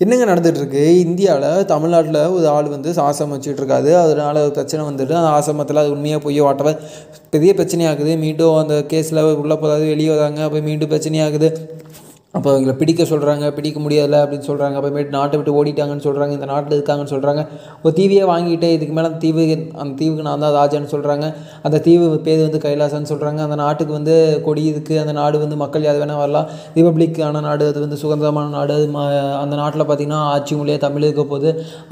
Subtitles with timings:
[0.00, 5.80] என்னங்க நடந்துகிட்ருக்கு இந்தியாவில் தமிழ்நாட்டில் ஒரு ஆள் வந்து ஆசிரமம் வச்சுட்ருக்காது அதனால் ஒரு பிரச்சனை வந்துட்டு அந்த ஆசிரமத்தில்
[5.82, 6.76] அது உண்மையாக போய் வாட்டவர்
[7.30, 8.12] பெரிய பிரச்சனையாகுது.
[8.18, 10.42] மீண்டும் அந்த கேஸில் உள்ளே போகாது வெளியே வராங்க.
[10.42, 11.48] அப்போ மீண்டும் பிரச்சனையாகுது.
[12.34, 16.74] அப்போ அவங்கள பிடிக்க சொல்கிறாங்க பிடிக்க முடியல அப்படின்னு சொல்கிறாங்க அப்புறமேட்டு நாட்டை விட்டு ஓடிட்டாங்கன்னு சொல்கிறாங்க இந்த நாட்டில்
[16.76, 17.42] இருக்காங்கன்னு சொல்கிறாங்க
[17.84, 19.44] ஒரு தீவையே வாங்கிட்டு இதுக்கு மேலே அந்த தீவு
[19.82, 21.26] அந்த தீவுக்கு நான் தான் ராஜான்னு சொல்கிறாங்க
[21.66, 24.16] அந்த தீவு பேர் வந்து கைலாசான்னு சொல்கிறாங்க அந்த நாட்டுக்கு வந்து
[24.48, 26.50] கொடி இருக்குது அந்த நாடு வந்து மக்கள் யார் வேணால் வரலாம்.
[26.76, 28.74] ரிபப்ளிக்கான நாடு அது வந்து சுதந்திரமான நாடு.
[28.78, 28.86] அது
[29.42, 31.48] அந்த நாட்டில் பார்த்திங்கன்னா ஆட்சி மொழியாக தமிழ் இருக்க போது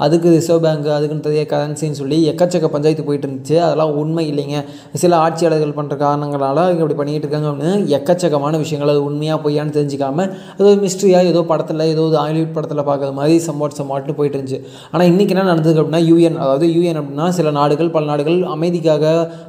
[0.07, 3.57] அதுக்கு ரிசர்வ் பேங்க் அதுக்குன்னு தெரிய கரன்சின்னு சொல்லி எக்கச்சக்க பஞ்சாயத்து போயிட்டு இருந்துச்சு.
[3.65, 4.61] அதெல்லாம் உண்மை இல்லைங்க.
[5.05, 8.93] சில ஆட்சியாளர்கள் பண்ணுற காரணங்களால் இங்கே இப்படி பண்ணிகிட்டு இருக்காங்க அப்படின்னு எக்கச்சக்கமான விஷயங்கள்.
[8.95, 10.25] அது உண்மையாக பொய்யான்னு தெரிஞ்சுக்காமல்
[10.57, 14.59] அது ஒரு மிஸ்ட்ரியாக ஏதோ படத்தில் ஏதோ ஒரு ஹாலிவுட் படத்தில் பார்க்குற மாதிரி சம்பாட் சம்பாட்னு போயிட்டு இருந்துச்சு.
[14.91, 19.05] ஆனால் இன்றைக்கி என்ன நடந்தது அப்படின்னா யூஎன் அதாவது யூஎன் அப்படின்னா சில நாடுகள் பல நாடுகள் அமைதிக்காக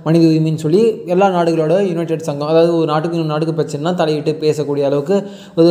[0.07, 0.83] மனித உரிமைன்னு சொல்லி
[1.15, 5.17] எல்லா நாடுகளோட யுனைடெட் சங்கம் அதாவது ஒரு நாட்டுக்கு இன்னொரு நாட்டுக்கு பிரச்சனைனா தலையிட்டு பேசக்கூடிய அளவுக்கு
[5.61, 5.71] ஒரு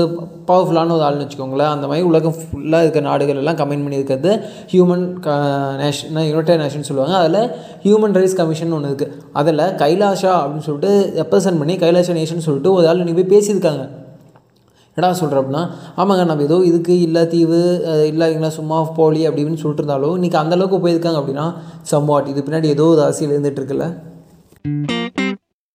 [0.50, 1.72] பவர்ஃபுல்லான ஒரு ஆள்னு வச்சுக்கோங்களேன்.
[1.75, 4.33] அந்த மாதிரி உலகம் ஃபுல்லாக இருக்க நாடுகள் எல்லாம் கமெண்ட் பண்ணியிருக்கிறது
[4.73, 5.05] ஹியூமன்
[5.83, 7.16] நேஷன் யுனைடெட் நேஷன் சொல்லுவாங்க.
[7.23, 7.42] அதில்
[7.86, 12.88] ஹியூமன் ரைட்ஸ் கமிஷன் ஒன்று இருக்குது அதில் கைலாஷா அப்படின்னு சொல்லிட்டு ரெப்ரசன்ட் பண்ணி கைலாஷா நேஷன் சொல்லிட்டு ஒரு
[12.92, 13.86] ஆள் நீங்கள் போய் பேசியிருக்காங்க.
[14.98, 15.64] என்னடா சொல்கிற அப்படின்னா
[15.98, 17.59] ஆமாங்க நம்ம ஏதோ இதுக்கு இல்லை தீவு
[18.08, 21.45] இல்லை இங்கே சும்மா போலி அப்படி இப்படின்னு சொல்லிட்டு இருந்தாலும் இன்றைக்கி அந்தளவுக்கு போயிருக்காங்க அப்படின்னா
[21.92, 23.88] சம்வாட் இது பின்னாடி ஏதோ ஒரு அரசியல் இருந்துகிட்ருக்குல்ல